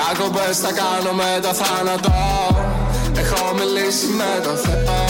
[0.00, 2.12] Διακοπές θα κάνω με το θάνατο.
[3.18, 5.04] Έχω μιλήσει με το Θεό.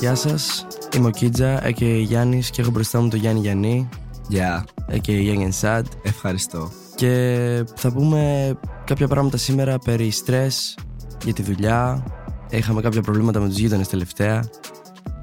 [0.00, 0.66] Γεια σας,
[0.96, 3.88] είμαι ο Κίτζα, και Γιάννης και έχω μπροστά μου τον Γιάννη Γιάννη
[4.28, 4.64] Γεια,
[5.00, 6.70] και Γιάννη Σαντ ευχαριστώ.
[6.94, 8.52] και θα πούμε
[8.84, 10.78] κάποια πράγματα σήμερα περί στρες
[11.24, 12.04] για τη δουλειά.
[12.50, 14.44] Είχαμε κάποια προβλήματα με τους γείτονες τελευταία.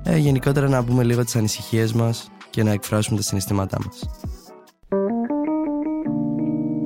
[0.04, 3.99] Ε, γενικότερα να πούμε λίγο τις ανησυχίες μας και να εκφράσουμε τα συναισθήματά μας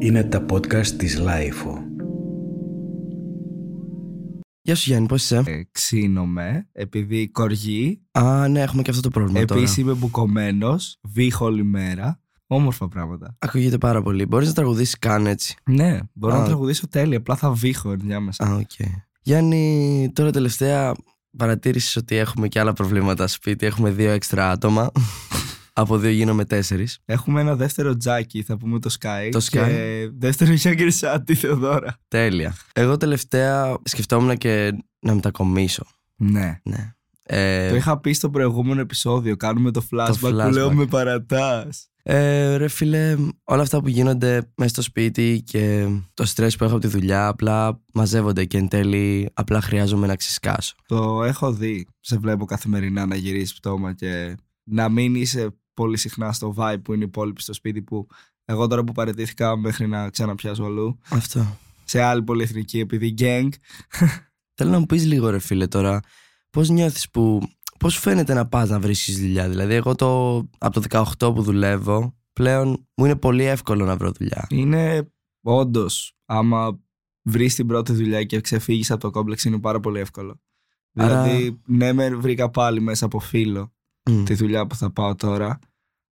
[0.04, 1.78] Είναι τα podcast της LiFO.
[4.62, 8.02] Γεια σου Γιάννη, πώς είσαι; Ε, ξύνομαι επειδή κοριοί.
[8.12, 9.60] Α, ναι, έχουμε και αυτό το πρόβλημα τώρα.
[9.60, 12.20] Επίσης είμαι μπουκωμένος, βήχω όλη μέρα.
[12.48, 13.36] Όμορφα πράγματα.
[13.40, 14.26] Ακούγεται πάρα πολύ.
[14.26, 16.38] Μπορείς να τραγουδήσεις καν έτσι; Ναι, μπορώ Α.
[16.40, 17.18] να τραγουδήσω τέλεια.
[17.18, 18.46] Απλά θα βήχω ενδιάμεσα.
[18.46, 18.88] Α, οκ.
[19.22, 20.94] Γιάννη, τώρα τελευταία
[21.38, 23.66] παρατήρησες ότι έχουμε και άλλα προβλήματα σπίτι.
[23.66, 24.92] Έχουμε δύο έξτρα άτομα.
[25.82, 27.00] Από δύο γίνομαι τέσσερις.
[27.06, 29.30] Έχουμε ένα δεύτερο τζάκι, θα πούμε το Sky.
[29.32, 31.98] Το Sky; Και δεύτερο Γιάνγκερ Σάτ, τη Θεοδώρα.
[32.08, 32.56] Τέλεια.
[32.74, 35.84] Εγώ τελευταία σκεφτόμουν και να μετακομίσω.
[36.16, 36.60] Ναι.
[36.64, 36.94] Ναι.
[37.24, 39.36] Ε, Το είχα πει στο προηγούμενο επεισόδιο.
[39.38, 40.52] Κάνουμε το flashback, που flashback.
[40.52, 41.88] λέω με παρατάς.
[42.04, 46.74] ε, ρε φίλε, όλα αυτά που γίνονται μέσα στο σπίτι και το στρες που έχω
[46.74, 50.76] από τη δουλειά απλά μαζεύονται και εν τέλει απλά χρειάζομαι να ξεσκάσω.
[50.86, 51.88] Το έχω δει.
[52.00, 56.94] Σε βλέπω καθημερινά να γυρίσεις πτώμα και να μην είσαι πολύ συχνά στο vibe που
[56.94, 58.08] είναι οι υπόλοιποι στο σπίτι που
[58.46, 61.58] εγώ τώρα που παραιτήθηκα μέχρι να ξαναπιάσω αλλού Αυτό.
[61.84, 63.50] σε άλλη πολυεθνική επειδή gang
[64.54, 66.00] Θέλω να μου πεις λίγο ρε φίλε τώρα
[66.50, 67.42] Πώς νιώθεις που
[67.80, 72.16] Πώς φαίνεται να πας να βρίσκεις δουλειά; Δηλαδή εγώ το, από το 18 που δουλεύω
[72.34, 76.80] Πλέον μου είναι πολύ εύκολο να βρω δουλειά είναι όντως άμα
[77.24, 80.42] βρεις την πρώτη δουλειά και ξεφύγεις από το κόμπλεξ είναι πάρα πολύ εύκολο.
[80.96, 83.74] Άρα- Δηλαδή, ναι, με βρήκα πάλι μέσα από φίλο
[84.10, 84.24] Μμ.
[84.24, 85.60] τη δουλειά που θα πάω τώρα.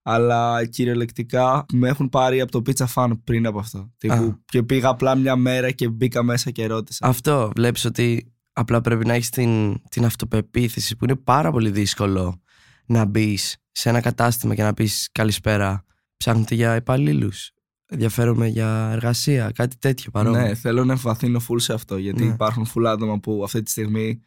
[0.02, 3.92] Αλλά κυριολεκτικά με έχουν πάρει από το pizza fan πριν από αυτό.
[3.98, 7.06] Τύπου, και πήγα απλά μια μέρα και μπήκα μέσα και ρώτησα.
[7.08, 12.42] Αυτό βλέπεις ότι Απλά πρέπει να έχεις την, την αυτοπεποίθηση Που είναι πάρα πολύ δύσκολο
[12.86, 15.86] Να μπεις σε ένα κατάστημα και να πεις Καλησπέρα
[16.18, 17.52] Ψάχνετε για υπαλλήλους.
[17.86, 21.98] Ενδιαφέρομαι για εργασία Κάτι τέτοιο παρόμοιο Ναι, θέλω να εμφαθύνω full σε αυτό.
[21.98, 22.34] Γιατί Ναι.
[22.34, 24.22] υπάρχουν full άτομα που αυτή τη στιγμή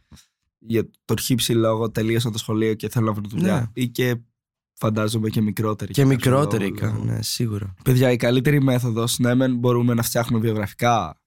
[0.67, 3.55] για το χύψη λόγο τελείωσαν το σχολείο και θέλουν να βρουν δουλειά.
[3.61, 3.83] Ναι.
[3.83, 4.17] Ή και
[4.75, 5.93] φαντάζομαι και μικρότεροι.
[5.93, 7.11] Και για κάποιο μικρότεροι λόγο, καν, δηλαδή.
[7.11, 11.21] ναι, σίγουρα Παιδιά, η καλύτερη μέθοδος, ναι, μεν μπορούμε να φτιάχνουμε βιογραφικά,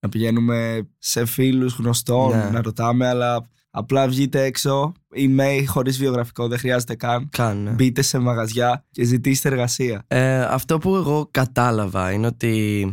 [0.00, 2.50] να πηγαίνουμε σε φίλους γνωστών, Ναι.
[2.50, 7.28] να ρωτάμε, αλλά απλά βγείτε έξω, email χωρίς βιογραφικό, δεν χρειάζεται καν.
[7.32, 7.70] Καν, ναι.
[7.70, 10.04] Μπείτε σε μαγαζιά και ζητήστε εργασία.
[10.06, 12.86] Ε, αυτό που εγώ κατάλαβα είναι ότι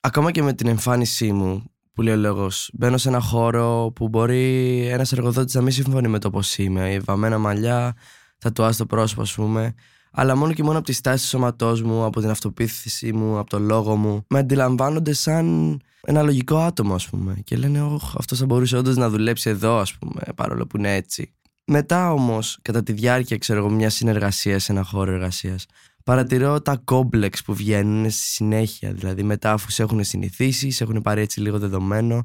[0.00, 1.64] ακόμα και με την εμφάνισή μου
[1.98, 2.70] που λέει ο λόγος.
[2.72, 7.00] Μπαίνω σε ένα χώρο που μπορεί ένας εργοδότης να μην συμφωνεί με το πως είμαι.
[7.04, 7.94] Βαμμένα μαλλιά,
[8.38, 9.74] θα του το πρόσωπο ας πούμε.
[10.10, 13.50] Αλλά μόνο και μόνο από τη στάση του σώματός μου, από την αυτοποίθηση μου, από
[13.50, 17.34] το λόγο μου με αντιλαμβάνονται σαν ένα λογικό άτομο ας πούμε.
[17.44, 20.94] Και λένε «Ωχ, αυτός θα μπορούσε όντως να δουλέψει εδώ ας πούμε παρόλο που είναι
[20.94, 21.32] έτσι
[21.70, 25.66] μετά όμως, κατά τη διάρκεια ξέρω εγώ, μιας συνεργασίας σε ένα χώρο εργασίας
[26.08, 28.92] παρατηρώ τα κόμπλεξ που βγαίνουν στη συνέχεια.
[28.92, 32.22] Δηλαδή, μετά, αφού σε έχουν συνηθίσει, σε έχουν πάρει έτσι λίγο δεδομένο,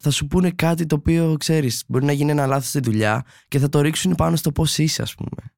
[0.00, 1.84] θα σου πούνε κάτι το οποίο ξέρεις.
[1.88, 5.02] Μπορεί να γίνει ένα λάθος στη δουλειά και θα το ρίξουν πάνω στο πώς είσαι,
[5.02, 5.52] ας πούμε.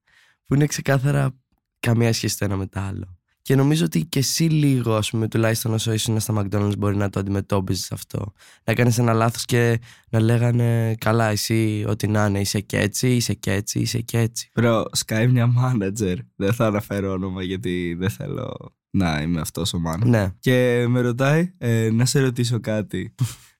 [0.44, 1.38] Που είναι ξεκάθαρα
[1.80, 3.18] καμία σχέση το ένα με το άλλο.
[3.42, 7.10] Και νομίζω ότι και εσύ λίγο, ας πούμε, τουλάχιστον όσο ήσουν στα McDonald's, μπορεί να
[7.10, 8.32] το αντιμετώπιζες αυτό.
[8.64, 9.80] Να κάνει ένα λάθος και
[10.10, 14.19] να λέγανε Καλά, εσύ, ό,τι να είναι, είσαι και έτσι, είσαι και έτσι, είσαι και
[14.19, 14.50] έτσι.
[14.52, 16.16] Προ, σκάει μια manager.
[16.36, 19.98] Δεν θα αναφέρω όνομα γιατί δεν θέλω να είμαι αυτός ο man.
[20.06, 20.31] Ναι.
[20.41, 23.14] Και με ρωτάει, ε, να σε ρωτήσω κάτι.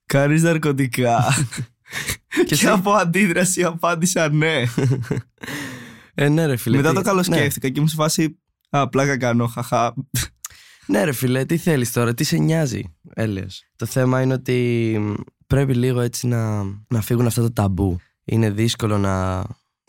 [0.07, 1.25] Κάνεις ναρκωτικά;
[2.47, 4.63] και εσύ; από αντίδραση απάντησα ναι.
[6.15, 6.77] Ε, ναι, ρε φίλε.
[6.77, 7.07] Μετά τι- το ναι.
[7.07, 8.39] καλοσκέφτηκα και μου σε φάση.
[8.75, 9.95] Α, πλάκα κάνω, χαχά.
[10.87, 12.83] Ναι, ρε φίλε, τι θέλεις τώρα, τι σε νοιάζει,
[13.15, 15.13] έλεος; Το θέμα είναι ότι μ,
[15.47, 17.99] πρέπει λίγο έτσι να, να φύγουν αυτά τα ταμπού.
[18.25, 19.37] Είναι δύσκολο να,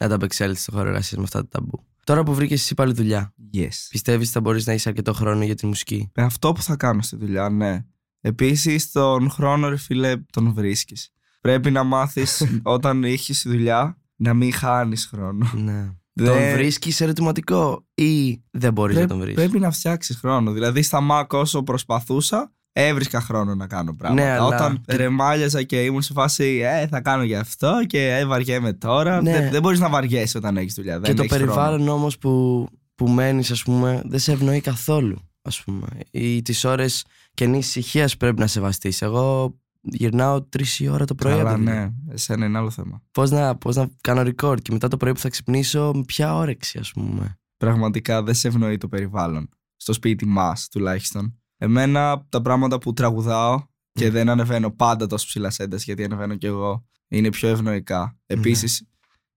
[0.01, 1.83] να τα απεξέλθει στο χώρο εργασίας με αυτά τα ταμπού.
[2.03, 3.69] Τώρα που βρήκες εσύ πάλι δουλειά, Yes.
[3.89, 6.75] πιστεύεις ότι θα μπορείς να είσαι αρκετό χρόνο για τη μουσική; Ε, Αυτό που θα
[6.75, 7.85] κάνω στη δουλειά, ναι.
[8.21, 11.09] Επίσης, τον χρόνο, ρε φίλε, τον βρίσκεις.
[11.41, 15.51] Πρέπει να μάθεις όταν έχεις δουλειά να μην χάνεις χρόνο.
[15.55, 15.91] Ναι.
[16.13, 20.51] Δεν- Τον βρίσκεις ερωτηματικό ή δεν μπορείς να Πρέ- τον βρεις; Πρέπει να φτιάξεις χρόνο.
[20.51, 24.23] Δηλαδή, στα Mac όσο προσπαθούσα, έβρισκα χρόνο να κάνω πράγματα.
[24.23, 28.25] Ναι, αλλά- Όταν ρεμάλιαζα και ήμουν σε φάση, Ε, θα κάνω γι' αυτό και ε,
[28.25, 29.21] βαριέμαι τώρα.
[29.21, 29.31] Ναι.
[29.31, 30.93] Δεν, δεν μπορείς να βαριέσαι όταν έχεις δουλειά.
[30.95, 31.51] Και δεν το έχεις χρόνο.
[31.53, 35.17] περιβάλλον όμως που, που μένεις, ας πούμε, δεν σε ευνοεί καθόλου.
[35.41, 35.87] Ας πούμε.
[36.11, 39.01] Ή τις ώρες καινής ησυχίας πρέπει να σεβαστείς.
[39.01, 41.31] Εγώ γυρνάω τρεις η ώρα το πρωί.
[41.33, 41.93] από Καλά, τη δουλειά.
[42.05, 42.13] ναι.
[42.13, 43.01] Εσένα είναι άλλο θέμα.
[43.11, 46.35] Πώς να, πώς να κάνω record και μετά το πρωί που θα ξυπνήσω με ποια
[46.35, 47.37] όρεξη ας πούμε.
[47.57, 49.49] Πραγματικά δεν σε ευνοεί το περιβάλλον.
[49.75, 51.37] Στο σπίτι μας τουλάχιστον.
[51.57, 56.35] Εμένα τα πράγματα που τραγουδάω και δεν ανεβαίνω πάντα τόσο ψηλά σε ένταση γιατί ανεβαίνω
[56.35, 58.17] κι εγώ είναι πιο ευνοϊκά.
[58.25, 58.87] Επίσης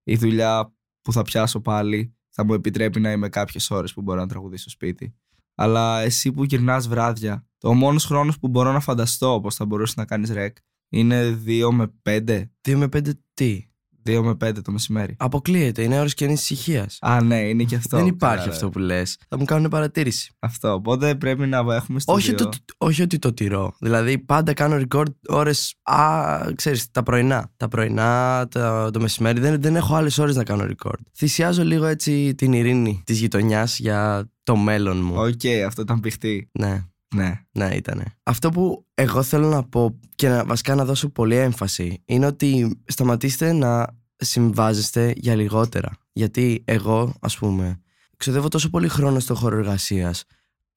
[0.02, 0.72] η δουλειά
[1.02, 4.60] που θα πιάσω πάλι θα μου επιτρέπει να είμαι κάποιες ώρες που μπορώ να τραγουδήσω
[4.62, 5.14] στο σπίτι.
[5.56, 9.94] Αλλά εσύ που γυρνάς βράδια, το μόνος χρόνος που μπορώ να φανταστώ πώς θα μπορούσε
[9.96, 10.56] να κάνεις rec
[10.88, 12.50] είναι 2 με 5.
[12.68, 13.66] 2 με 5 τι;
[14.06, 15.14] 2 με 5 το μεσημέρι.
[15.18, 16.98] Αποκλείεται, είναι ώρες κοινής ησυχίας.
[17.00, 17.96] Α, ναι, είναι και αυτό.
[17.96, 18.70] Δεν υπάρχει Καλά, αυτό ρε.
[18.70, 19.16] που λες.
[19.28, 20.32] Θα μου κάνουν παρατήρηση.
[20.38, 20.72] Αυτό.
[20.72, 22.48] Οπότε πρέπει να έχουμε στο Όχι, το,
[22.78, 23.74] όχι ότι το τηρώ.
[23.80, 25.74] Δηλαδή, πάντα κάνω record ώρες.
[25.82, 27.52] Α, ξέρεις, τα πρωινά.
[27.56, 29.40] Τα πρωινά, τα, το μεσημέρι.
[29.40, 31.00] Δεν, δεν έχω άλλες ώρες να κάνω record.
[31.16, 35.14] Θυσιάζω λίγο έτσι την ειρήνη της γειτονιάς για το μέλλον μου.
[35.16, 36.50] Οκ, αυτό ήταν πηχτή.
[36.58, 36.84] Ναι.
[37.14, 37.40] Ναι.
[37.52, 38.04] Ναι, ήτανε.
[38.22, 42.80] Αυτό που εγώ θέλω να πω και να, βασικά να δώσω πολύ έμφαση είναι ότι
[42.84, 43.86] σταματήστε να
[44.16, 45.90] συμβάζεστε για λιγότερα.
[46.12, 47.80] Γιατί εγώ, ας πούμε,
[48.16, 50.24] ξοδεύω τόσο πολύ χρόνο στο χώρο εργασίας.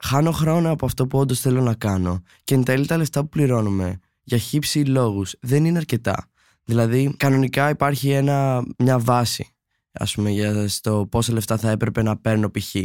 [0.03, 3.29] Χάνω χρόνο από αυτό που όντως θέλω να κάνω και εν τέλει τα λεφτά που
[3.29, 6.29] πληρώνουμε για χύψη λόγους δεν είναι αρκετά.
[6.63, 9.47] Δηλαδή, κανονικά υπάρχει ένα, μια βάση,
[9.91, 12.75] ας πούμε, για στο πόσα λεφτά θα έπρεπε να παίρνω π.χ.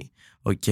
[0.43, 0.62] Οκ.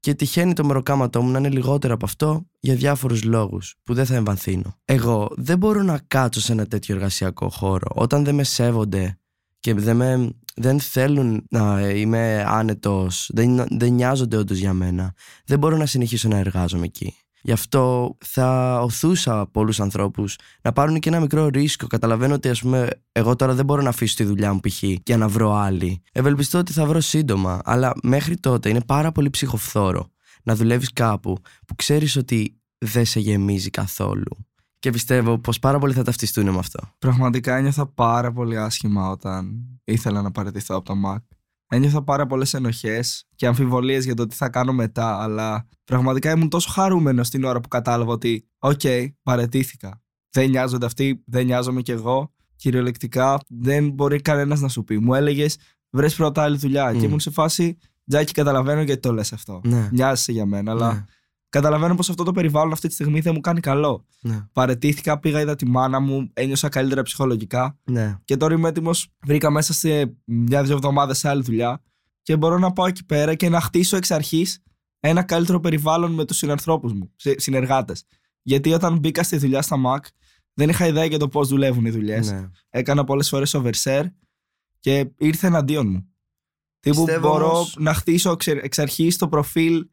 [0.00, 4.06] Και τυχαίνει το μεροκάματό μου να είναι λιγότερο από αυτό για διάφορους λόγους που δεν
[4.06, 4.78] θα εμβαθύνω.
[4.84, 9.18] Εγώ δεν μπορώ να κάτσω σε ένα τέτοιο εργασιακό χώρο όταν δεν με σέβονται
[9.60, 15.14] και δεν, με, δεν θέλουν να είμαι άνετος, δεν, δεν νοιάζονται όντως για μένα.
[15.44, 17.14] Δεν μπορώ να συνεχίσω να εργάζομαι εκεί.
[17.46, 21.86] Γι' αυτό θα ωθούσα πολλούς ανθρώπους να πάρουν και ένα μικρό ρίσκο.
[21.86, 24.82] Καταλαβαίνω ότι ας πούμε εγώ τώρα δεν μπορώ να αφήσω τη δουλειά μου π.χ.
[24.82, 26.02] για να βρω άλλη.
[26.12, 30.08] Ευελπιστώ ότι θα βρω σύντομα, αλλά μέχρι τότε είναι πάρα πολύ ψυχοφθόρο
[30.42, 34.46] να δουλεύεις κάπου που ξέρεις ότι δεν σε γεμίζει καθόλου.
[34.78, 36.80] Και πιστεύω πως πάρα πολλοί θα ταυτιστούν με αυτό.
[36.98, 41.35] Πραγματικά ένιωθα πάρα πολύ άσχημα όταν ήθελα να παραιτηθώ από το Mac.
[41.68, 46.48] Ένιωθα πάρα πολλές ενοχές και αμφιβολίες για το τι θα κάνω μετά, αλλά πραγματικά ήμουν
[46.48, 48.80] τόσο χαρούμενος την ώρα που κατάλαβα ότι, οκ,
[49.22, 50.02] παραιτήθηκα.
[50.30, 52.34] Δεν νοιάζονται αυτοί, δεν νοιάζομαι κι εγώ.
[52.56, 54.98] Κυριολεκτικά δεν μπορεί κανένας να σου πει.
[54.98, 55.56] Μου έλεγες,
[55.90, 56.92] βρες πρώτα άλλη δουλειά.
[56.92, 56.98] Μμ.
[56.98, 57.78] Και ήμουν σε φάση,
[58.08, 59.60] Τζάκι, καταλαβαίνω γιατί το λες αυτό.
[59.64, 59.88] Ναι.
[59.92, 61.04] Νοιάζεσαι για μένα, αλλά Ναι.
[61.60, 64.06] Καταλαβαίνω πως αυτό το περιβάλλον αυτή τη στιγμή δεν μου κάνει καλό.
[64.20, 64.46] Ναι.
[64.52, 67.78] Παρετήθηκα, πήγα, είδα τη μάνα μου, ένιωσα καλύτερα ψυχολογικά.
[67.84, 68.16] Ναι.
[68.24, 69.08] Και τώρα είμαι έτοιμος.
[69.24, 71.82] Βρήκα μέσα σε μια-δύο εβδομάδες άλλη δουλειά
[72.22, 74.62] και μπορώ να πάω εκεί πέρα και να χτίσω εξ αρχής
[75.00, 78.04] ένα καλύτερο περιβάλλον με τους συνανθρώπους μου, συνεργάτες.
[78.42, 79.98] Γιατί όταν μπήκα στη δουλειά στα Mac,
[80.54, 82.30] δεν είχα ιδέα για το πώς δουλεύουν οι δουλειές.
[82.30, 82.48] ναι.
[82.70, 84.04] Έκανα πολλές φορές overshare
[84.80, 86.10] και ήρθε εναντίον μου.
[86.80, 89.86] Τύπου Πιστεύω μπορώ όμως- να χτίσω εξ- εξ αρχής το προφίλ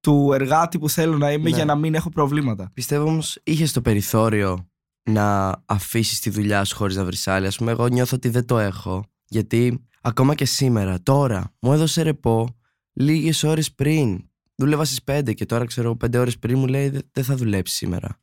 [0.00, 1.56] του εργάτη που θέλω να είμαι Ναι.
[1.56, 2.70] για να μην έχω προβλήματα.
[2.74, 4.68] Πιστεύω όμως είχες το περιθώριο
[5.10, 7.46] να αφήσεις τη δουλειά σου χωρίς να βρεις άλλη.
[7.46, 9.04] Α πούμε, εγώ νιώθω ότι δεν το έχω.
[9.28, 12.56] Γιατί ακόμα και σήμερα, τώρα, μου έδωσε ρεπό
[12.92, 14.22] λίγες ώρες πριν.
[14.56, 17.76] Δούλευα στις 5 και τώρα ξέρω 5 ώρες πριν μου λέει «Δεν- δεν θα δουλέψεις
[17.76, 18.18] σήμερα.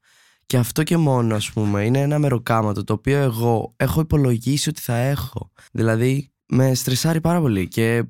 [0.45, 4.81] Και αυτό και μόνο, ας πούμε, είναι ένα μεροκάματο το οποίο εγώ έχω υπολογίσει ότι
[4.81, 5.51] θα έχω.
[5.71, 7.67] Δηλαδή, με στρεσάρει πάρα πολύ.
[7.67, 8.03] Και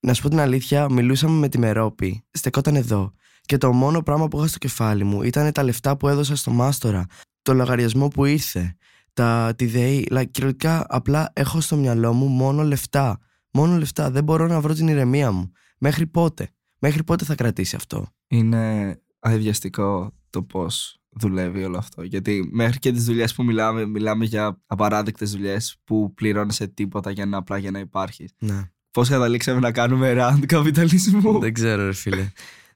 [0.00, 3.12] να σου πω την αλήθεια, μιλούσαμε με τη Μερόπη, στεκόταν εδώ.
[3.40, 6.50] Και το μόνο πράγμα που είχα στο κεφάλι μου ήταν τα λεφτά που έδωσα στο
[6.50, 7.06] μάστορα,
[7.42, 8.76] το λογαριασμό που ήρθε,
[9.12, 10.06] τα, τη ΔΕΗ.
[10.10, 13.18] Like, κυριολεκτικά απλά έχω στο μυαλό μου μόνο λεφτά.
[13.50, 14.10] Μόνο λεφτά.
[14.10, 15.52] Δεν μπορώ να βρω την ηρεμία μου.
[15.78, 22.02] Μέχρι πότε; Μέχρι πότε θα κρατήσει αυτό; είναι αδιαστικό το πώς δουλεύει όλο αυτό.
[22.02, 27.26] Γιατί μέχρι και τις δουλειές που μιλάμε, μιλάμε για απαράδεκτες δουλειές που πληρώνεσαι τίποτα για
[27.26, 28.32] να απλά για να υπάρχεις.
[28.38, 28.70] Ναι.
[28.98, 31.38] Πώς καταλήξαμε να κάνουμε ραντ καπιταλισμού.
[31.38, 32.16] Δεν ξέρω, ρε φίλε.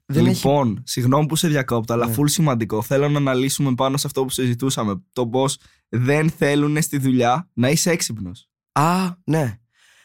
[0.07, 0.35] Δεν έχει...
[0.35, 2.15] λοιπόν, συγγνώμη που σε διακόπτω, αλλά Ναι.
[2.17, 2.83] full σημαντικό.
[2.83, 5.03] Θέλω να αναλύσουμε πάνω σε αυτό που συζητούσαμε.
[5.13, 8.49] Το πώς δεν θέλουν στη δουλειά να είσαι έξυπνος.
[8.73, 9.59] Α, ναι.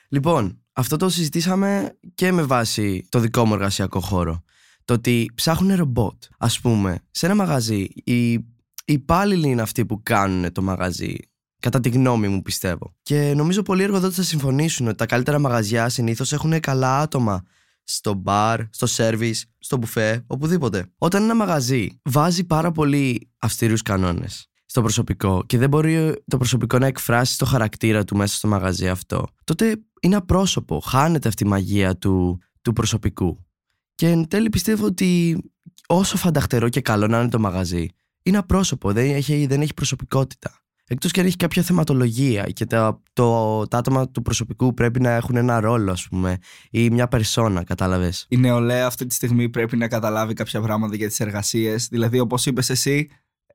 [0.10, 4.44] Λοιπόν, αυτό το συζητήσαμε και με βάση το δικό μου εργασιακό χώρο.
[4.86, 6.24] Το ότι ψάχνουν ρομπότ.
[6.38, 8.44] Α πούμε, σε ένα μαγαζί, οι, οι
[8.86, 11.16] υπάλληλοι είναι αυτοί που κάνουν το μαγαζί.
[11.60, 12.96] Κατά τη γνώμη μου, πιστεύω.
[13.02, 17.44] Και νομίζω πολλοί εργοδότες θα συμφωνήσουν ότι τα καλύτερα μαγαζιά συνήθως έχουν καλά άτομα.
[17.84, 20.92] Στο μπαρ, στο σερβις, στο μπουφέ, οπουδήποτε.
[20.98, 26.78] Όταν ένα μαγαζί βάζει πάρα πολύ αυστηρούς κανόνες στο προσωπικό και δεν μπορεί το προσωπικό
[26.78, 30.80] να εκφράσει το χαρακτήρα του μέσα στο μαγαζί αυτό, τότε είναι απρόσωπο.
[30.80, 33.46] Χάνεται αυτή η μαγεία του, του προσωπικού.
[33.96, 35.42] Και εν τέλει πιστεύω ότι
[35.88, 37.88] όσο φανταχτερό και καλό να είναι το μαγαζί,
[38.24, 40.62] είναι απρόσωπο, δεν έχει, δεν έχει προσωπικότητα.
[40.90, 45.10] Εκτός και αν έχει κάποια θεματολογία και τα, το, τα άτομα του προσωπικού πρέπει να
[45.10, 46.38] έχουν ένα ρόλο, ας πούμε,
[46.72, 48.26] ή μια περσόνα, κατάλαβες.
[48.30, 51.88] Η νεολαία αυτή τη στιγμή πρέπει να καταλάβει κάποια πράγματα για τις εργασίες.
[51.88, 53.10] Δηλαδή, όπως είπες εσύ,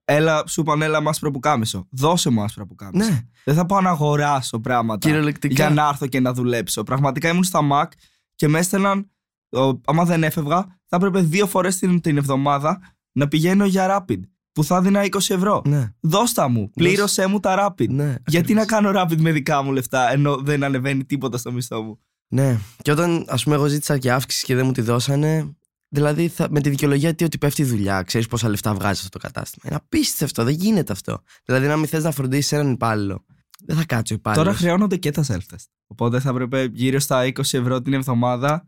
[0.04, 1.86] έλα, σου είπαν έλα μου άσπρο πουκάμισο.
[1.90, 3.10] Δώσε μου άσπρο πουκάμισο.
[3.10, 5.54] Ναι, Δεν θα πάω να αγοράσω πράγματα κυριολεκτικά.
[5.54, 6.82] για να έρθω και να δουλέψω.
[6.82, 7.86] Πραγματικά ήμουν στα Mac
[8.34, 9.10] και με έστελναν,
[9.50, 12.80] ο- άμα δεν έφευγα, θα έπρεπε δύο φορές την, την εβδομάδα
[13.12, 14.20] να πηγαίνω για rapid
[14.52, 15.62] που θα δίνα 20 ευρώ.
[15.66, 17.88] Ναι, Δώστα μου, πλήρωσέ μου τα rapid.
[17.88, 18.14] ναι.
[18.26, 18.54] Γιατί ακριβώς.
[18.54, 21.98] να κάνω rapid με δικά μου λεφτά ενώ δεν ανεβαίνει τίποτα στο μισθό μου.
[22.28, 22.58] Ναι.
[22.82, 25.56] Και όταν ας πούμε εγώ ζήτησα και αύξηση και δεν μου τη δώσανε.
[25.88, 29.18] Δηλαδή θα, με τη δικαιολογία τι ότι πέφτει η δουλειά, ξέρεις πόσα λεφτά βγάζεις αυτό
[29.18, 29.64] το κατάστημα.
[29.66, 31.22] Είναι απίστευτο, δεν γίνεται αυτό.
[31.44, 33.24] Δηλαδή, να μην θες να φροντίσεις έναν υπάλληλο,
[33.66, 34.46] δεν θα κάτσει ο υπάλληλος.
[34.46, 35.66] Τώρα χρεώνονται και τα self-test.
[35.86, 38.66] Οπότε θα έπρεπε γύρω στα 20 ευρώ την εβδομάδα,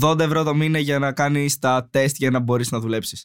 [0.00, 3.24] 80 ευρώ το μήνα για να κάνει τα τεστ για να μπορείς να δουλέψεις.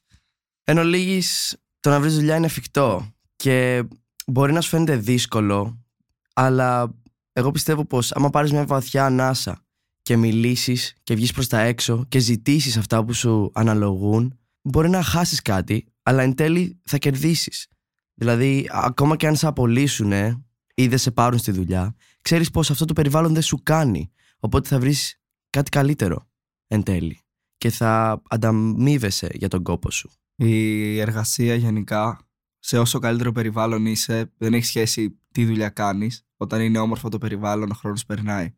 [0.63, 3.83] Εν ολίγης, το να βρεις δουλειά είναι εφικτό και
[4.27, 5.85] μπορεί να σου φαίνεται δύσκολο,
[6.33, 6.95] αλλά
[7.33, 9.65] εγώ πιστεύω πως άμα πάρεις μια βαθιά ανάσα
[10.01, 15.01] και μιλήσεις και βγεις προς τα έξω και ζητήσεις αυτά που σου αναλογούν, μπορεί να
[15.01, 17.67] χάσεις κάτι, αλλά εν τέλει θα κερδίσεις.
[18.13, 20.11] Δηλαδή, ακόμα και αν σε απολύσουν
[20.73, 24.11] ή δεν σε πάρουν στη δουλειά, ξέρεις πως αυτό το περιβάλλον δεν σου κάνει.
[24.39, 25.19] Οπότε θα βρεις
[25.49, 26.29] κάτι καλύτερο
[26.67, 27.19] εν τέλει.
[27.57, 30.11] Και θα ανταμείβεσαι για τον κόπο σου.
[30.43, 32.19] Η εργασία γενικά,
[32.59, 36.25] σε όσο καλύτερο περιβάλλον είσαι, δεν έχει σχέση τι δουλειά κάνεις.
[36.37, 38.53] Όταν είναι όμορφο το περιβάλλον, ο χρόνος περνάει.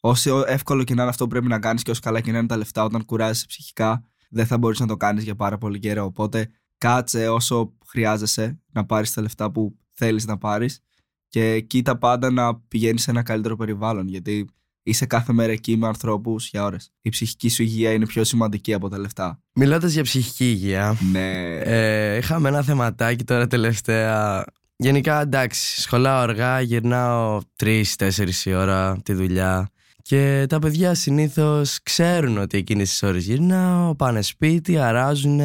[0.00, 2.38] Όσο εύκολο και να είναι αυτό που πρέπει να κάνεις και όσο καλά και να
[2.38, 5.78] είναι τα λεφτά, όταν κουράζεσαι ψυχικά, δεν θα μπορείς να το κάνεις για πάρα πολύ
[5.78, 6.04] καιρό.
[6.04, 10.80] Οπότε κάτσε όσο χρειάζεσαι να πάρεις τα λεφτά που θέλεις να πάρεις
[11.28, 14.08] και κοίτα πάντα να πηγαίνεις σε ένα καλύτερο περιβάλλον.
[14.08, 14.48] Γιατί
[14.86, 16.92] είσαι κάθε μέρα εκεί με ανθρώπους για ώρες.
[17.02, 19.40] Η ψυχική σου υγεία είναι πιο σημαντική από τα λεφτά.
[19.54, 21.58] Μιλώντας για ψυχική υγεία, Ναι.
[21.58, 24.44] ε, είχαμε ένα θεματάκι τώρα τελευταία.
[24.76, 29.68] Γενικά εντάξει, σχολάω αργά, γυρνάω 3-4 η ώρα τη δουλειά.
[30.02, 35.40] Και τα παιδιά συνήθως ξέρουν ότι εκείνες τις ώρες γυρνάω, πάνε σπίτι, αράζουν,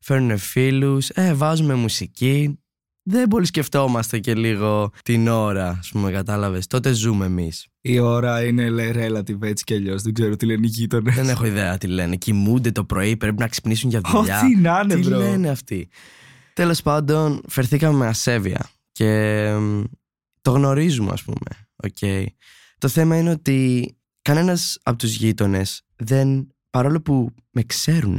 [0.00, 2.58] φέρνουν φίλους, ε, βάζουμε μουσική.
[3.10, 6.66] Δεν πολύ σκεφτόμαστε και λίγο την ώρα, ας πούμε, κατάλαβες.
[6.66, 7.66] Τότε ζούμε εμείς.
[7.80, 10.02] Η ώρα είναι λέει, relative έτσι κι αλλιώς.
[10.02, 11.14] Δεν ξέρω τι λένε οι γείτονες.
[11.14, 12.16] Δεν έχω ιδέα τι λένε.
[12.16, 14.40] Κοιμούνται το πρωί, πρέπει να ξυπνήσουν για δουλειά.
[14.40, 15.18] Ό,τι να είναι, Τι bro.
[15.18, 15.88] λένε αυτοί.
[16.54, 19.82] Τέλος πάντων, φερθήκαμε με ασέβεια και μ,
[20.42, 21.66] το γνωρίζουμε, ας πούμε.
[21.76, 22.30] Οκ.
[22.78, 23.90] Το θέμα είναι ότι
[24.22, 28.18] κανένας από τους γείτονες δεν, παρόλο που με ξέρουν,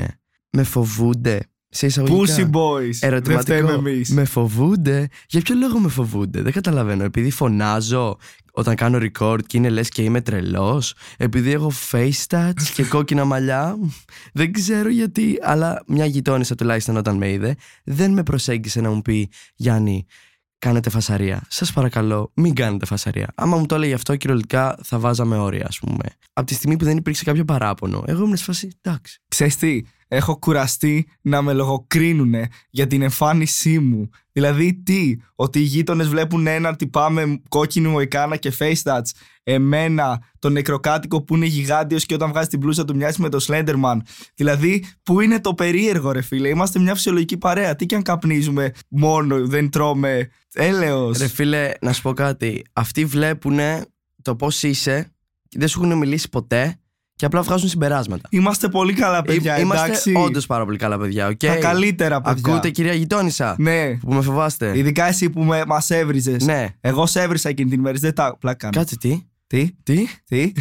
[0.49, 1.45] με φοβούνται.
[1.73, 2.35] Σε εισαγωγικά.
[2.35, 2.97] Pussy boys.
[2.99, 3.53] Ερωτηματικό.
[3.53, 4.09] Δεν φταίμε εμείς.
[4.09, 7.03] Με φοβούνται; Για ποιο λόγο με φοβούνται; Δεν καταλαβαίνω.
[7.03, 8.17] Επειδή φωνάζω
[8.51, 10.93] όταν κάνω record και είναι λες και είμαι τρελός.
[11.17, 13.77] Επειδή έχω face touch και κόκκινα μαλλιά.
[14.33, 15.37] Δεν ξέρω γιατί.
[15.41, 20.05] Αλλά μια γειτόνισσα τουλάχιστον όταν με είδε δεν με προσέγγισε να μου πει Γιάννη
[20.57, 21.41] κάνετε φασαρία.
[21.47, 23.27] Σας παρακαλώ μην κάνετε φασαρία.
[23.35, 26.03] Άμα μου το έλεγε αυτό κυριολεκτικά θα βάζαμε όρια ας πούμε.
[26.33, 28.03] Από τη στιγμή που δεν υπήρξε κάποιο παράπονο.
[28.07, 29.19] Εγώ ήμουν σε φάση εντάξει.
[29.27, 29.81] Ξέρεις τι,
[30.13, 32.33] έχω κουραστεί να με λογοκρίνουν
[32.69, 34.09] για την εμφάνισή μου.
[34.31, 39.01] Δηλαδή τι, ότι οι γείτονες βλέπουν έναν τυπά με κόκκινη μοϊκάνα και face touch.
[39.43, 43.45] Εμένα, τον νεκροκάτοικο που είναι γιγάντιος και όταν βγάζει την πλούσα του μοιάζει με το
[43.47, 43.97] Slenderman.
[44.35, 47.75] Δηλαδή, πού είναι το περίεργο, ρε φίλε; Είμαστε μια φυσιολογική παρέα.
[47.75, 50.29] Τι και αν καπνίζουμε μόνο, δεν τρώμε.
[50.53, 51.17] Έλεος.
[51.17, 52.63] Ρε φίλε, να σου πω κάτι.
[52.73, 53.59] Αυτοί βλέπουν
[54.21, 55.11] το πώς είσαι,
[55.51, 56.80] δεν σου έχουν μιλήσει ποτέ
[57.21, 58.27] και απλά βγάζουν συμπεράσματα.
[58.31, 60.13] Είμαστε πολύ καλά παιδιά, Εί- Είμαστε εντάξει.
[60.17, 61.37] όντως πάρα πολύ καλά παιδιά, οκ.
[61.37, 62.41] Τα καλύτερα παιδιά.
[62.51, 63.95] Ακούτε, κυρία γειτόνισσα, Ναι.
[63.97, 64.77] που με φοβάστε.
[64.77, 66.43] Ειδικά εσύ που με, μας έβριζες.
[66.45, 66.67] Ναι.
[66.81, 67.97] Εγώ σε έβρισα εκείνη την ημέρα.
[67.99, 68.73] Δεν τα πλάκα κάνω.
[68.73, 70.51] Κάτσε τι; Τι, Τι; τι;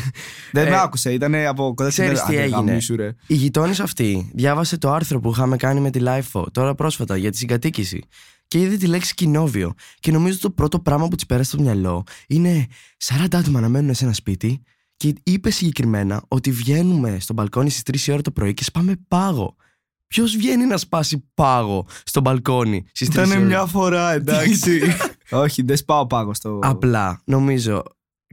[0.52, 1.12] Δεν Ε, με άκουσε.
[1.12, 2.57] Ήταν από κοντά στην ξέρεις τι Άντε, έγινε.
[2.57, 3.14] γαμίσου, ρε.
[3.26, 7.31] Η γειτόνισσα αυτή διάβασε το άρθρο που είχαμε κάνει με τη LiFO τώρα πρόσφατα για
[7.31, 8.02] τη συγκατοίκηση.
[8.49, 9.75] Και είδε τη λέξη κοινόβιο.
[10.00, 12.67] Και νομίζω ότι το πρώτο πράγμα που της πέρασε στο μυαλό είναι
[13.05, 14.62] 40 άτομα να μένουν σε ένα σπίτι.
[15.00, 18.97] Και είπε συγκεκριμένα ότι βγαίνουμε στο μπαλκόνι στις 3 η ώρα το πρωί και σπάμε
[19.09, 19.57] πάγο.
[20.07, 24.80] Ποιος βγαίνει να σπάσει πάγο στο μπαλκόνι στις 3 η ώρα; Ήταν μια φορά, εντάξει.
[25.30, 26.59] Όχι, δεν σπάω πάγο στο.
[26.62, 27.83] Απλά νομίζω.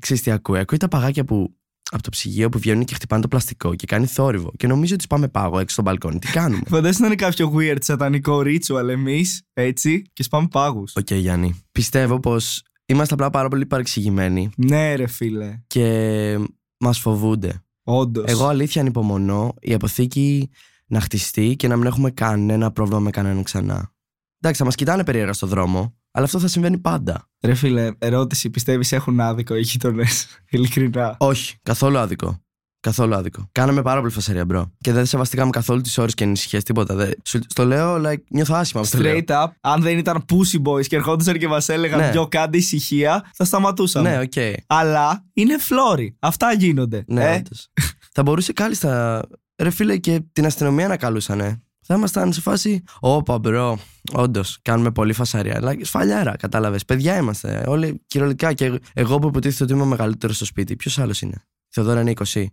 [0.01, 0.59] Ξέρεις τι ακούω.
[0.59, 1.55] Ακούει τα παγάκια που
[1.91, 4.51] από το ψυγείο που βγαίνουν και χτυπάνε το πλαστικό και κάνει θόρυβο.
[4.57, 6.19] Και νομίζω ότι σπάμε πάγο έξω στο μπαλκόνι.
[6.19, 10.95] Τι κάνουμε; Φαντάζεσαι να είναι κάποιο weird σατανικό ritual εμείς, έτσι, και σπάμε πάγους.
[10.96, 11.63] ΟΚ, Γιάννη.
[11.71, 15.60] Πιστεύω πως είμαστε απλά πάρα πολύ παρεξηγημένοι Ναι, ρε φίλε.
[15.67, 16.39] και
[16.77, 17.62] μας φοβούνται.
[17.84, 18.25] Όντως.
[18.27, 20.50] Εγώ αλήθεια ανυπομονώ η αποθήκη
[20.86, 23.94] να χτιστεί και να μην έχουμε κανένα πρόβλημα με κανέναν ξανά.
[24.39, 27.29] Εντάξει, θα μας κοιτάνε περίεργα στο δρόμο, αλλά αυτό θα συμβαίνει πάντα.
[27.41, 28.50] Ρε φίλε, ερώτηση.
[28.50, 30.27] Πιστεύεις έχουν άδικο οι γείτονες.
[30.51, 32.41] Ειλικρινά; Όχι, καθόλου άδικο.
[32.88, 33.50] Καθόλου άδικο.
[33.51, 34.72] Κάναμε πάρα πολύ φασαρία, bro.
[34.79, 36.96] Και δεν σεβαστήκαμε καθόλου τις ώρες και ανησυχίες, τίποτα.
[36.96, 37.12] Δεν...
[37.25, 38.82] Σου- Στο λέω, like, νιώθω άσχημα.
[38.82, 39.13] που το λέω.
[39.17, 42.12] Straight up, αν δεν ήταν pussy boys και ερχόντουσαν και μας έλεγαν Ναι.
[42.12, 44.10] δυο κάντε ησυχία, θα σταματούσαμε.
[44.10, 44.62] Ναι, ΟΚ.
[44.67, 46.15] Αλλά είναι φλώροι.
[46.20, 47.03] Αυτά γίνονται.
[47.08, 47.67] Ναι, ε; όντως.
[48.13, 49.22] θα μπορούσε κάλλιστα.
[49.62, 51.62] Ρε φίλε, και την αστυνομία να καλούσανε.
[51.89, 52.84] Θα ήμασταν σε φάση.
[53.00, 53.79] Όπα, bro.
[54.13, 55.56] Όντως, κάνουμε πολύ φασαρία.
[55.56, 56.86] Αλλά σφαλιάρα, κατάλαβες.
[56.86, 57.63] Παιδιά είμαστε.
[57.67, 58.53] Όλοι κυριολεκτικά.
[58.53, 60.75] Και εγώ που υποτίθεται ότι είμαι μεγαλύτερος στο σπίτι.
[60.75, 62.46] Ποιος άλλος είναι; Η Θεοδόρα είναι 20.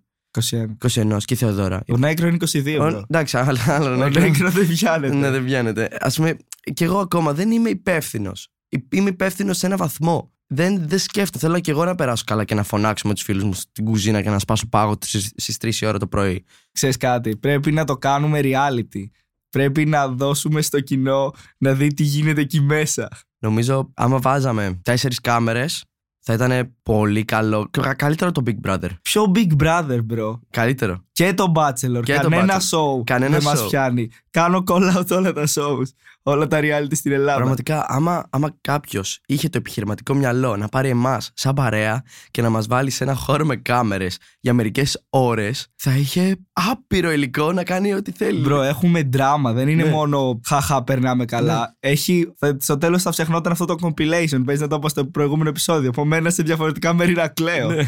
[0.42, 0.64] 21.
[0.78, 1.82] 21 και η Θεοδώρα.
[1.92, 2.78] Ο Νέκρο είναι 22.
[2.80, 3.02] Ο- bro.
[3.08, 4.22] Εντάξει, άλλο, άλλο Ο νεκρό.
[4.22, 5.14] Νέκρο δεν πιάνεται.
[5.14, 5.88] Ναι, δεν βγαίνετε.
[6.00, 6.36] Α πούμε,
[6.74, 8.48] κι εγώ ακόμα δεν είμαι υπεύθυνος.
[8.90, 10.32] Είμαι υπεύθυνος σε ένα βαθμό.
[10.46, 11.44] Δεν, δεν σκέφτομαι.
[11.44, 14.22] Θέλω κι εγώ να περάσω καλά και να φωνάξω με τους φίλους μου στην κουζίνα
[14.22, 14.96] και να σπάσω πάγο
[15.36, 16.44] στις 3 η ώρα το πρωί.
[16.72, 19.04] Ξέρεις κάτι, πρέπει να το κάνουμε reality.
[19.50, 23.08] Πρέπει να δώσουμε στο κοινό να δει τι γίνεται εκεί μέσα.
[23.38, 25.84] Νομίζω, άμα βάζαμε τέσσερις κάμερες,
[26.26, 27.68] θα ήταν πολύ καλό.
[27.70, 28.88] Κα- Καλύτερο το Big Brother.
[29.02, 30.38] Πιο Big Brother, bro.
[30.50, 31.04] Καλύτερο.
[31.12, 32.00] Και το Bachelor.
[32.04, 32.76] Και το Κανένα Bachelor.
[32.98, 33.66] show Κανένα δεν μας show.
[33.68, 34.10] πιάνει.
[34.30, 35.86] Κάνω call out όλα τα shows.
[36.26, 37.36] Όλα τα reality στην Ελλάδα.
[37.36, 42.50] Πραγματικά, άμα, άμα κάποιος είχε το επιχειρηματικό μυαλό να πάρει εμάς σαν παρέα και να
[42.50, 47.62] μας βάλει σε ένα χώρο με κάμερες για μερικές ώρες, θα είχε άπειρο υλικό να
[47.62, 48.40] κάνει ό,τι θέλει.
[48.40, 49.52] Μπρο, έχουμε δράμα.
[49.52, 49.90] Δεν είναι Ναι.
[49.90, 51.76] μόνο χαχά, περνάμε καλά.
[51.80, 54.42] Έχει, θα, στο τέλος θα φτιαχνόταν αυτό το compilation.
[54.44, 55.88] Παίζει να το πω στο προηγούμενο επεισόδιο.
[55.88, 57.70] Από μένα σε διαφορετικά μέρη να κλαίω.
[57.70, 57.82] Ναι.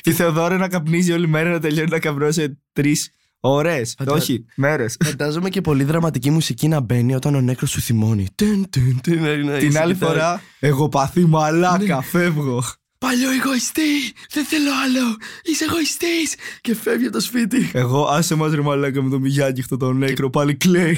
[0.00, 3.82] Και η Θεοδόρα να καπνίζει όλη μέρα να τελειώνει να καπνώ σε τρεις ώρε.
[3.98, 4.96] Φαντα- Όχι, μέρες.
[5.04, 8.26] Φαντάζομαι και πολύ δραματική μουσική να μπαίνει όταν ο νέκρος σου θυμώνει.
[8.34, 10.08] Τουν, τουν, τουν, να- να Την είσαι άλλη κοιτάει.
[10.10, 12.62] φορά, εγώ παθή μαλάκα, φεύγω.
[12.98, 13.82] Παλιό εγωιστή!
[14.30, 15.16] Δεν θέλω άλλο!
[15.42, 16.34] Είσαι εγωιστής!
[16.60, 17.70] Και φεύγει από το σπίτι.
[17.74, 20.96] Εγώ άσε μας ρε μαλάκα με το μιγιάκι αυτό το νέκρο, πάλι κλαίει.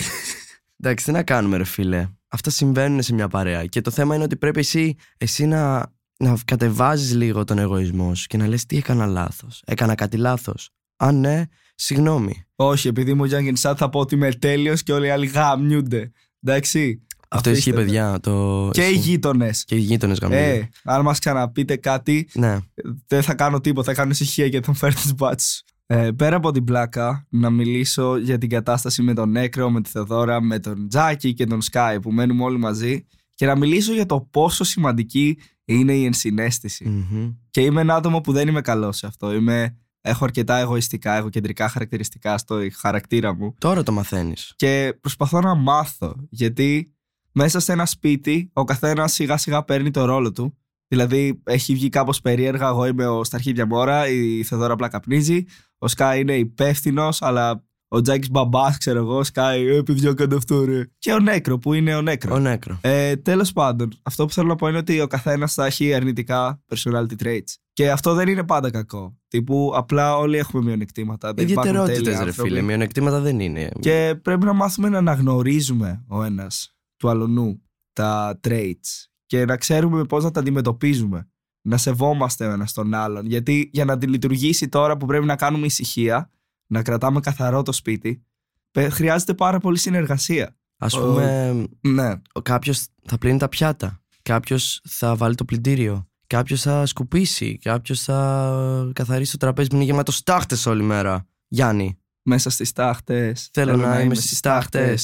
[0.81, 2.09] Εντάξει, τι να κάνουμε, ρε φίλε.
[2.29, 3.67] Αυτά συμβαίνουν σε μια παρέα.
[3.67, 8.27] Και το θέμα είναι ότι πρέπει εσύ, εσύ να, να κατεβάζεις λίγο τον εγωισμός σου
[8.27, 9.63] και να λες τι έκανα λάθος.
[9.67, 10.71] Έκανα κάτι λάθος.
[10.97, 11.43] Αν ναι,
[11.81, 12.45] συγγνώμη.
[12.57, 16.13] Όχι, επειδή μου Γιάνγκεν Σάτ θα πω ότι είμαι τέλειος και όλοι οι άλλοι γαμιούνται.
[16.43, 17.03] Εντάξει.
[17.31, 17.87] Αυτό ισχύει, Αφήστε με.
[17.87, 18.21] παιδιά.
[18.21, 18.69] Το...
[18.73, 19.09] Και οι ισχύει.
[19.11, 19.65] γείτονες.
[19.65, 22.59] Και οι γείτονες Ε, αν μας ξαναπείτε κάτι, Ναι.
[23.07, 23.93] δεν θα κάνω τίποτα.
[23.93, 25.63] Θα κάνω ησυχία και θα μου φέρει τις μπάτσε.
[25.87, 29.91] Ε, πέρα από την πλάκα, να μιλήσω για την κατάσταση με τον Νέκρο, με τη
[29.91, 34.07] Θεοδόρα, με τον Τζάκι και τον Σκάι που μένουμε όλοι μαζί και να μιλήσω για
[34.07, 36.85] το πόσο σημαντική είναι η ενσυναίσθηση.
[36.89, 37.31] Μμμ.
[37.51, 39.35] Και είμαι ένα άτομο που δεν είμαι καλός σε αυτό.
[39.35, 44.53] Είμαι, έχω αρκετά εγωιστικά, έχω κεντρικά χαρακτηριστικά στο χαρακτήρα μου Τώρα το μαθαίνεις.
[44.57, 46.93] και προσπαθώ να μάθω γιατί
[47.33, 50.59] μέσα σε ένα σπίτι ο καθένας σιγά σιγά παίρνει το ρόλο του.
[50.89, 52.69] Δηλαδή έχει βγει κάπως περίεργα.
[52.69, 55.45] Εγώ είμαι ο στα αρχίδια μόρα, η Θεδόρα απλά καπνίζει.
[55.79, 60.65] Ο Σκάι είναι υπεύθυνος, αλλά ο Τζάκης μπαμπάς, ξέρω εγώ, Σκάι, ε, παιδιά, κάντε αυτό,
[60.65, 60.83] ρε.
[60.99, 62.35] Και ο Νέκρο, που είναι ο Νέκρο.
[62.35, 62.79] Ο νέκρο.
[62.81, 66.63] Ε, Τέλος πάντων, αυτό που θέλω να πω είναι ότι ο καθένας θα έχει αρνητικά
[66.75, 67.55] personality traits.
[67.73, 69.19] Και αυτό δεν είναι πάντα κακό.
[69.29, 71.33] Τύπου απλά όλοι έχουμε μειονεκτήματα.
[71.35, 72.49] Δεν υπάρχουν Ιδιαιτερότητες, τέλειοι ρε άνθρωποι.
[72.49, 72.63] φίλε.
[72.63, 73.69] Μειονεκτήματα δεν είναι.
[73.81, 80.05] Και πρέπει να μάθουμε να αναγνωρίζουμε ο ένας του αλωνού τα traits και να ξέρουμε
[80.05, 81.29] πώς να τα αντιμετωπίζουμε.
[81.63, 83.27] Να σεβόμαστε ο ένας τον άλλον.
[83.27, 86.31] Γιατί για να λειτουργήσει τώρα που πρέπει να κάνουμε ησυχία,
[86.69, 88.25] να κρατάμε καθαρό το σπίτι,
[88.71, 90.57] πε- χρειάζεται πάρα πολύ συνεργασία.
[90.79, 92.13] Α πούμε, Ναι.
[92.43, 94.03] κάποιος θα πλύνει τα πιάτα.
[94.23, 96.09] Κάποιος θα βάλει το πλυντήριο.
[96.27, 97.59] Κάποιος θα σκουπίσει.
[97.63, 101.27] Κάποιος θα καθαρίσει το τραπέζι που είναι γεμάτο στάχτες όλη μέρα.
[101.49, 103.33] Γιάννη, Μέσα στις τάχτε.
[103.53, 104.99] θέλω, να, είμαι στις τάχτε.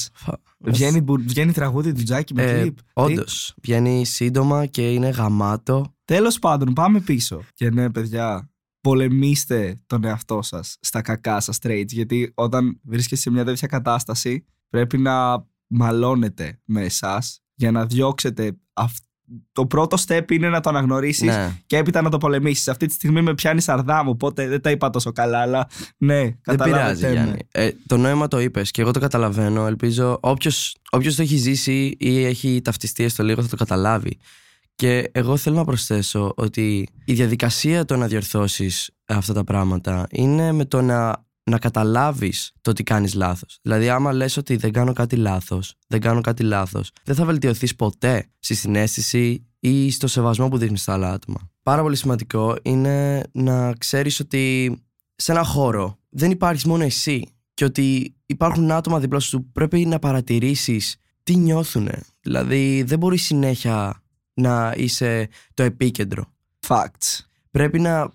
[0.59, 2.77] Βγαίνει, μπου- βγαίνει τραγούδι του Τζάκη με Ε, κλιπ.
[2.93, 3.53] Όντως.
[3.63, 5.95] Βγαίνει σύντομα και είναι γαμάτο.
[6.05, 7.41] Τέλος πάντων, πάμε πίσω.
[7.53, 8.49] Και ναι, παιδιά,
[8.89, 11.87] πολεμήστε τον εαυτό σας στα κακά σα traits.
[11.87, 18.51] Γιατί όταν βρίσκεσαι σε μια τέτοια κατάσταση, πρέπει να μαλώνετε με εσάς για να διώξετε.
[18.73, 19.03] αυ-
[19.51, 21.51] Το πρώτο step είναι να το αναγνωρίσεις Ναι.
[21.65, 22.67] και έπειτα να το πολεμήσεις.
[22.67, 25.67] Αυτή τη στιγμή με πιάνει σαρδά μου, οπότε δεν τα είπα τόσο καλά, αλλά
[25.97, 26.75] ναι, Δεν καταλάβετε.
[26.83, 27.11] πειράζει, με.
[27.11, 27.39] Γιάννη.
[27.51, 29.65] Ε, το νόημα το είπες και εγώ το καταλαβαίνω.
[29.67, 34.17] Ελπίζω όποιος το έχει ζήσει ή έχει ταυτιστεί στο λίγο θα το καταλάβει.
[34.75, 40.51] Και εγώ θέλω να προσθέσω ότι η διαδικασία το να διορθώσεις αυτά τα πράγματα είναι
[40.51, 43.59] με το να, να καταλάβεις το ότι κάνεις λάθος.
[43.61, 47.75] Δηλαδή, άμα λες ότι δεν κάνω κάτι λάθος, δεν κάνω κάτι λάθος, δεν θα βελτιωθείς
[47.75, 51.49] ποτέ στη συνέστηση ή στο σεβασμό που δείχνεις στα άλλα άτομα.
[51.63, 54.75] Πάρα πολύ σημαντικό είναι να ξέρεις ότι
[55.15, 59.85] σε ένα χώρο δεν υπάρχεις μόνο εσύ και ότι υπάρχουν άτομα δίπλα σου που πρέπει
[59.85, 61.89] να παρατηρήσεις τι νιώθουν.
[62.21, 64.03] Δηλαδή δεν μπορείς συνέχεια
[64.35, 66.33] να είσαι το επίκεντρο.
[66.67, 67.19] Facts.
[67.51, 68.11] Πρέπει να,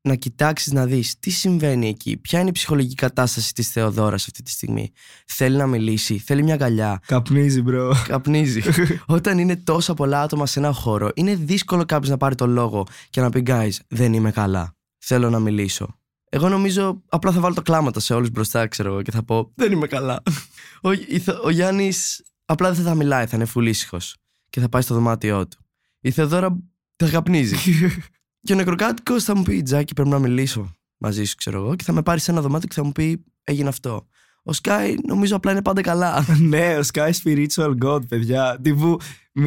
[0.00, 4.42] να κοιτάξεις να δεις τι συμβαίνει εκεί, ποια είναι η ψυχολογική κατάσταση της Θεοδόρας αυτή
[4.42, 4.92] τη στιγμή.
[5.26, 7.92] Θέλει να μιλήσει, θέλει μια αγκαλιά, Καπνίζει, bro.
[8.08, 8.62] καπνίζει.
[9.06, 12.86] Όταν είναι τόσα πολλά άτομα σε ένα χώρο, είναι δύσκολο κάποιος να πάρει το λόγο
[13.10, 14.76] και να πει: Guys, δεν είμαι καλά.
[14.98, 15.98] Θέλω να μιλήσω.
[16.30, 19.52] Εγώ νομίζω απλά θα βάλω τα κλάματα σε όλους μπροστά, ξέρω εγώ, και θα πω:
[19.54, 20.22] Δεν είμαι καλά.
[20.82, 24.16] Ο, η Θε- ο Γιάννης απλά δεν θα μιλάει, θα είναι φουλήσυχος
[24.50, 25.58] και θα πάει στο δωμάτιό του.
[26.00, 26.58] Η Θεοδόρα
[26.96, 27.56] θα καπνίζει.
[28.46, 31.84] και ο νεκροκάτοικος θα μου πει: Τζάκι, πρέπει να μιλήσω μαζί σου, ξέρω εγώ, και
[31.84, 34.06] θα με πάρει σε ένα δωμάτιο και θα μου πει: Έγινε αυτό.
[34.42, 36.24] Ο Sky νομίζω απλά είναι πάντα καλά.
[36.52, 38.58] ναι, ο Sky Spiritual God, παιδιά.
[38.62, 38.96] Τύπου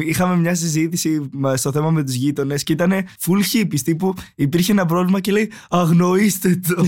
[0.00, 3.80] είχαμε μια συζήτηση στο θέμα με τους γείτονες και ήταν full hippies.
[3.84, 6.84] Τύπου υπήρχε ένα πρόβλημα και λέει Αγνοήστε το.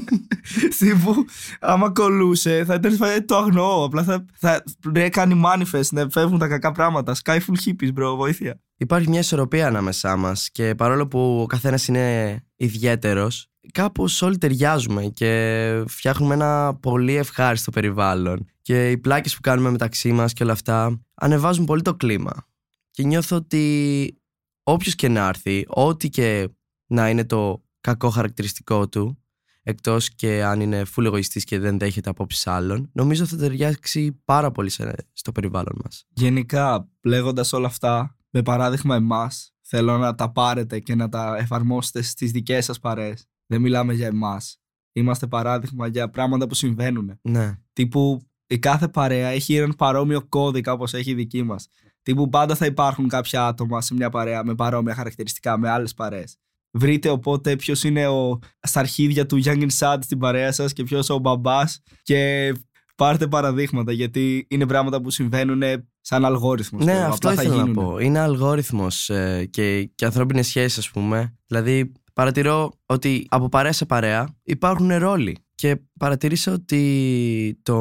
[0.78, 1.24] τύπου,
[1.60, 3.84] άμα κολούσε, θα ήταν «Ε, το αγνοώ.
[3.84, 7.16] Απλά θα, θα ναι, κάνει manifest, να φεύγουν τα κακά πράγματα.
[7.24, 8.60] Sky full hippies, bro, βοήθεια.
[8.76, 15.06] Υπάρχει μια ισορροπία ανάμεσά μας και παρόλο που ο καθένας είναι ιδιαίτερος, κάπως όλοι ταιριάζουμε
[15.06, 18.46] και φτιάχνουμε ένα πολύ ευχάριστο περιβάλλον.
[18.62, 22.46] Και οι πλάκες που κάνουμε μεταξύ μας και όλα αυτά ανεβάζουν πολύ το κλίμα.
[22.90, 24.18] Και νιώθω ότι
[24.62, 26.48] όποιος και να έρθει, ό,τι και
[26.86, 29.22] να είναι το κακό χαρακτηριστικό του,
[29.62, 34.50] εκτός και αν είναι full εγωιστής και δεν δέχεται απόψεις άλλων, νομίζω θα ταιριάξει πάρα
[34.50, 34.70] πολύ
[35.12, 36.06] στο περιβάλλον μας.
[36.08, 42.02] Γενικά, λέγοντας όλα αυτά, με παράδειγμα εμάς, θέλω να τα πάρετε και να τα εφαρμόσετε
[42.02, 43.28] στις δικές σας παρέες.
[43.46, 44.60] Δεν μιλάμε για εμάς.
[44.92, 47.18] Είμαστε παράδειγμα για πράγματα που συμβαίνουν.
[47.22, 47.58] Ναι.
[47.72, 51.68] Τύπου η κάθε παρέα έχει έναν παρόμοιο κώδικα όπως έχει η δική μας.
[52.02, 56.36] Τύπου πάντα θα υπάρχουν κάποια άτομα σε μια παρέα με παρόμοια χαρακτηριστικά με άλλες παρέες.
[56.70, 61.10] Βρείτε οπότε ποιος είναι ο, στα αρχίδια του Young Sad στην παρέα σας και ποιος
[61.10, 62.52] ο μπαμπάς και
[62.96, 65.62] πάρτε παραδείγματα γιατί είναι πράγματα που συμβαίνουν
[66.00, 66.84] σαν αλγόριθμος.
[66.84, 67.98] Ναι, αυτό ήθελα να πω.
[67.98, 71.36] Είναι αλγόριθμος ε, και, και ανθρώπινες σχέσεις, ας πούμε.
[71.46, 75.36] Δηλαδή, παρατηρώ ότι από παρέα σε παρέα υπάρχουν ρόλοι.
[75.54, 77.78] Και παρατηρήσα ότι το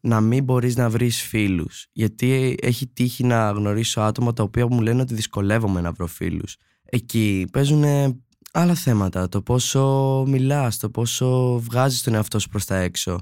[0.00, 4.80] να μην μπορείς να βρεις φίλους γιατί έχει τύχει να γνωρίσω άτομα τα οποία μου
[4.80, 6.56] λένε ότι δυσκολεύομαι να βρω φίλους.
[6.84, 7.84] Εκεί παίζουν
[8.52, 13.20] άλλα θέματα, το πόσο μιλάς, το πόσο βγάζεις τον εαυτό σου προς τα έξω.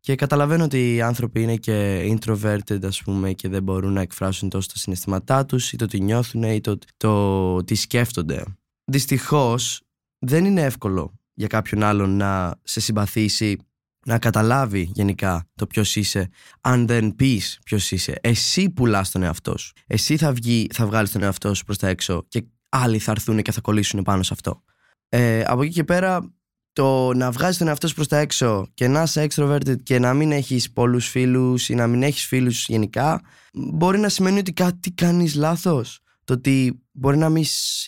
[0.00, 4.48] Και καταλαβαίνω ότι οι άνθρωποι είναι και introverted ας πούμε και δεν μπορούν να εκφράσουν
[4.48, 8.44] τόσο τα συναισθήματά τους ή το τι νιώθουν ή το, το τι σκέφτονται.
[8.84, 9.80] Δυστυχώς
[10.26, 13.58] δεν είναι εύκολο για κάποιον άλλον να σε συμπαθήσει,
[14.06, 16.28] να καταλάβει γενικά το ποιος είσαι,
[16.60, 18.18] αν δεν πεις ποιος είσαι.
[18.20, 19.72] Εσύ πουλάς τον εαυτό σου.
[19.86, 23.42] Εσύ θα, βγει, θα βγάλεις τον εαυτό σου προς τα έξω και άλλοι θα έρθουν
[23.42, 24.62] και θα κολλήσουν πάνω σε αυτό.
[25.08, 26.34] Ε, από εκεί και πέρα,
[26.72, 30.14] το να βγάζεις τον εαυτό σου προς τα έξω και να είσαι extroverted και να
[30.14, 33.20] μην έχεις πολλούς φίλους ή να μην έχεις φίλους γενικά,
[33.52, 36.00] μπορεί να σημαίνει ότι κάτι κάνεις λάθος.
[36.24, 37.44] Το ότι μπορεί να μην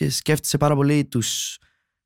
[0.09, 1.59] σκέφτεσαι πάρα πολύ τους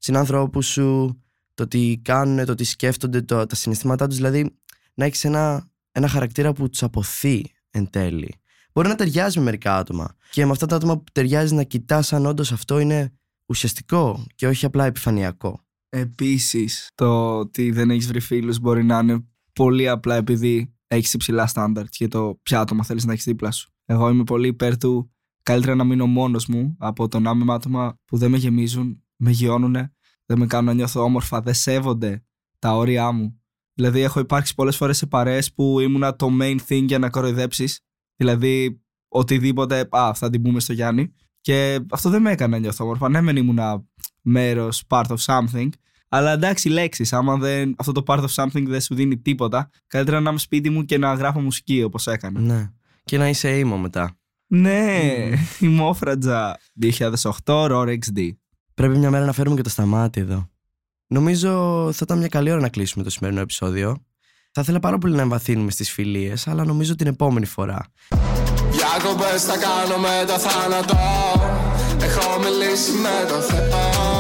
[0.03, 1.21] συνάνθρωπου σου,
[1.55, 4.17] το τι κάνουν, το τι σκέφτονται, το, τα συναισθήματά τους.
[4.17, 4.57] Δηλαδή,
[4.95, 8.35] να έχεις ένα, ένα χαρακτήρα που τους αποθεί εν τέλει.
[8.73, 10.17] Μπορεί να ταιριάζει με μερικά άτομα.
[10.31, 13.13] Και με αυτά τα άτομα που ταιριάζει να κοιτάς αν όντως αυτό είναι
[13.47, 15.65] ουσιαστικό και όχι απλά επιφανειακό.
[15.89, 21.47] Επίσης, το ότι δεν έχεις βρει φίλους μπορεί να είναι πολύ απλά επειδή έχεις υψηλά
[21.47, 23.71] στάνταρτ και το ποια άτομα θέλεις να έχεις δίπλα σου.
[23.85, 25.13] Εγώ είμαι πολύ υπέρ του
[25.43, 29.02] καλύτερα να μείνω μόνος μου από το να είμαι με άτομα που δεν με γεμίζουν,
[29.23, 29.77] με γιώνουν
[30.27, 32.25] δεν με κάνουν να νιώθω όμορφα, δεν σέβονται
[32.59, 33.41] τα όρια μου.
[33.75, 37.81] Δηλαδή, έχω υπάρξει πολλές φορές σε παρέες που ήμουνα το main thing για να κοροϊδέψεις.
[38.17, 41.15] Δηλαδή, οτιδήποτε, α, θα την πούμε στο Γιάννη.
[41.41, 43.09] Και αυτό δεν με έκανε να νιώθω όμορφα.
[43.09, 43.85] Ναι, μεν ήμουνα
[44.23, 45.69] μέρος, part of something.
[46.09, 47.13] Αλλά εντάξει, λέξεις.
[47.13, 50.71] Άμα δεν, αυτό το part of something δεν σου δίνει τίποτα, καλύτερα να είμαι σπίτι
[50.71, 52.41] μου και να γράφω μουσική όπως έκανα.
[52.41, 52.71] Ναι.
[53.05, 54.17] Και να είσαι ήμο μετά.
[54.47, 55.01] Ναι,
[55.61, 58.31] η Μόφρατζα 2008 ROR XD.
[58.75, 60.49] Πρέπει μια μέρα να φέρουμε και το σταμάτη εδώ.
[61.07, 61.51] Νομίζω
[61.93, 63.97] θα ήταν μια καλή ώρα να κλείσουμε το σημερινό επεισόδιο.
[64.53, 67.87] Θα ήθελα πάρα πολύ να εμβαθύνουμε στις φιλίες, αλλά νομίζω την επόμενη φορά.
[68.71, 70.97] Διακοπές θα κάνω με το θάνατο
[72.03, 74.13] Έχω μιλήσει με το Θεό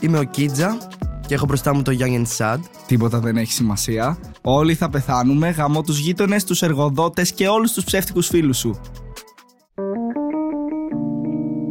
[0.00, 0.78] Είμαι ο Κίτζα
[1.26, 2.58] και έχω μπροστά μου το Young and Sad.
[2.86, 4.18] Τίποτα δεν έχει σημασία.
[4.40, 8.80] Όλοι θα πεθάνουμε, γαμώ τους γείτονες, τους εργοδότες και όλους τους ψεύτικους φίλους σου.